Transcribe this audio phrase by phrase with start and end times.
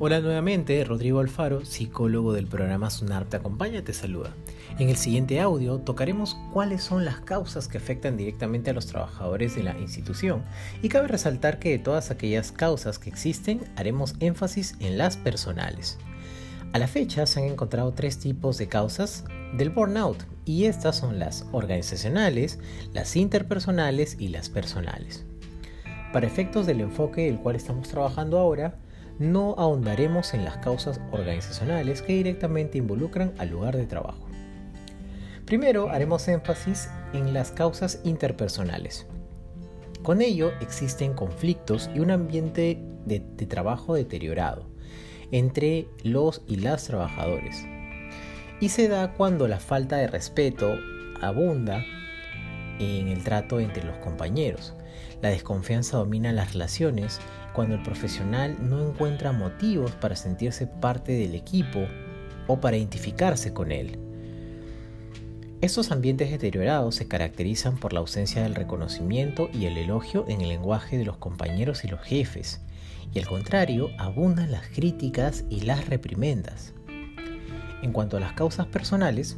[0.00, 4.32] Hola nuevamente, Rodrigo Alfaro, psicólogo del programa Sunar Te Acompaña, te saluda.
[4.78, 9.56] En el siguiente audio tocaremos cuáles son las causas que afectan directamente a los trabajadores
[9.56, 10.44] de la institución
[10.82, 15.98] y cabe resaltar que de todas aquellas causas que existen haremos énfasis en las personales.
[16.72, 21.18] A la fecha se han encontrado tres tipos de causas del burnout y estas son
[21.18, 22.60] las organizacionales,
[22.92, 25.26] las interpersonales y las personales.
[26.12, 28.78] Para efectos del enfoque del cual estamos trabajando ahora,
[29.18, 34.26] no ahondaremos en las causas organizacionales que directamente involucran al lugar de trabajo.
[35.44, 39.06] Primero haremos énfasis en las causas interpersonales.
[40.02, 44.68] Con ello existen conflictos y un ambiente de, trabajo deteriorado
[45.32, 47.64] entre los y las trabajadores.
[48.60, 50.74] Y se da cuando la falta de respeto
[51.20, 51.84] abunda
[52.78, 54.74] en el trato entre los compañeros.
[55.22, 57.20] La desconfianza domina las relaciones
[57.52, 61.86] cuando el profesional no encuentra motivos para sentirse parte del equipo
[62.46, 63.98] o para identificarse con él.
[65.60, 70.50] Estos ambientes deteriorados se caracterizan por la ausencia del reconocimiento y el elogio en el
[70.50, 72.60] lenguaje de los compañeros y los jefes,
[73.12, 76.74] y al contrario, abundan las críticas y las reprimendas.
[77.82, 79.36] En cuanto a las causas personales,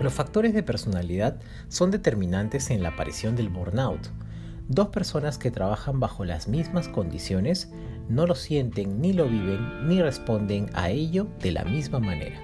[0.00, 4.10] los factores de personalidad son determinantes en la aparición del burnout,
[4.68, 7.70] Dos personas que trabajan bajo las mismas condiciones
[8.08, 12.36] no lo sienten ni lo viven ni responden a ello de la misma manera.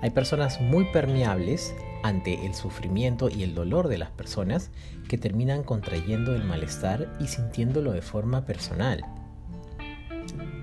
[0.00, 4.70] Hay personas muy permeables ante el sufrimiento y el dolor de las personas
[5.06, 9.04] que terminan contrayendo el malestar y sintiéndolo de forma personal.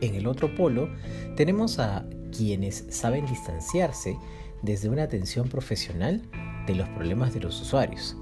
[0.02, 0.90] En el otro polo
[1.36, 4.18] tenemos a quienes saben distanciarse
[4.66, 6.24] desde una atención profesional
[6.66, 8.18] de los problemas de los usuarios.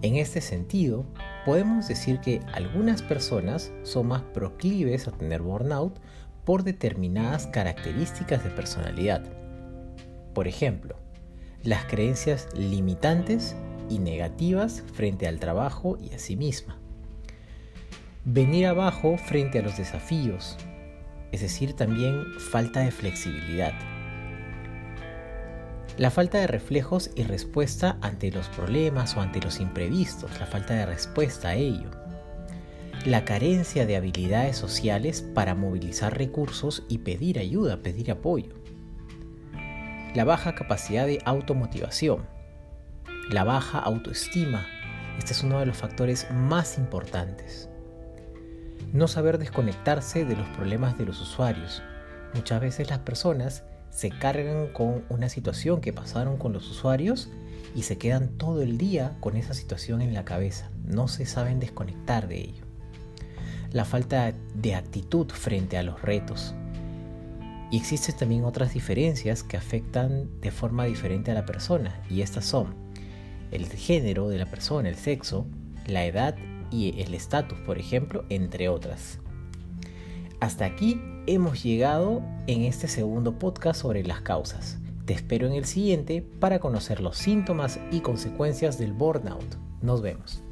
[0.00, 1.04] En este sentido,
[1.44, 5.98] podemos decir que algunas personas son más proclives a tener burnout
[6.44, 9.24] por determinadas características de personalidad.
[10.32, 10.96] Por ejemplo,
[11.62, 13.56] las creencias limitantes
[13.90, 16.78] y negativas frente al trabajo y a sí misma.
[18.24, 20.56] Venir abajo frente a los desafíos,
[21.32, 23.74] es decir, también falta de flexibilidad
[25.96, 30.74] la falta de reflejos y respuesta ante los problemas o ante los imprevistos, la falta
[30.74, 31.90] de respuesta a ello.
[33.04, 38.54] La carencia de habilidades sociales para movilizar recursos y pedir ayuda, pedir apoyo.
[40.14, 42.26] La baja capacidad de automotivación.
[43.30, 44.66] La baja autoestima.
[45.18, 47.68] Este es uno de los factores más importantes.
[48.92, 51.82] No saber desconectarse de los problemas de los usuarios.
[52.34, 57.28] Muchas veces las personas se cargan con una situación que pasaron con los usuarios
[57.74, 60.70] y se quedan todo el día con esa situación en la cabeza.
[60.84, 62.64] No se saben desconectar de ello.
[63.72, 66.54] La falta de actitud frente a los retos.
[67.70, 72.02] Y existen también otras diferencias que afectan de forma diferente a la persona.
[72.10, 72.74] Y estas son
[73.52, 75.46] el género de la persona, el sexo,
[75.86, 76.36] la edad
[76.70, 79.20] y el estatus, por ejemplo, entre otras.
[80.40, 84.78] Hasta aquí hemos llegado en este segundo podcast sobre las causas.
[85.04, 89.56] Te espero en el siguiente para conocer los síntomas y consecuencias del burnout.
[89.82, 90.42] Nos vemos.